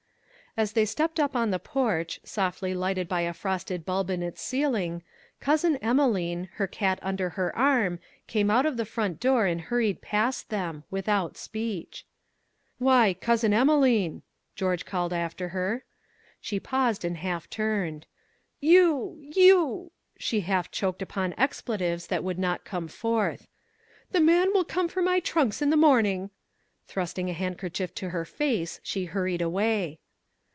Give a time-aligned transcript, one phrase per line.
[0.57, 4.41] As they stepped up on the porch, softly lighted by a frosted bulb in its
[4.41, 5.01] ceiling,
[5.39, 10.01] Cousin Emelene, her cat under her arm, came out of the front door and hurried
[10.01, 12.05] past them, without speech.
[12.79, 15.85] "Why, Cousin Emelene!" George called after her.
[16.41, 18.05] She paused and half turned.
[18.59, 23.47] "You you" she half choked upon expletives that would not come forth.
[24.11, 26.29] "The man will come for my trunks in the morning."
[26.87, 29.99] Thrusting a handkerchief to her face, she hurried away.